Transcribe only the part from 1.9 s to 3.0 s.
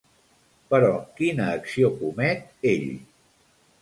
comet ell?